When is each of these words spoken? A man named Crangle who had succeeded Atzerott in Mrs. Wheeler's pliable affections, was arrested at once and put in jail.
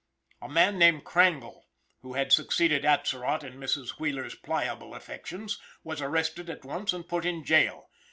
A 0.41 0.49
man 0.49 0.79
named 0.79 1.03
Crangle 1.03 1.67
who 2.01 2.13
had 2.15 2.33
succeeded 2.33 2.83
Atzerott 2.83 3.43
in 3.43 3.59
Mrs. 3.59 3.99
Wheeler's 3.99 4.33
pliable 4.33 4.95
affections, 4.95 5.61
was 5.83 6.01
arrested 6.01 6.49
at 6.49 6.65
once 6.65 6.91
and 6.91 7.07
put 7.07 7.23
in 7.23 7.43
jail. 7.45 7.87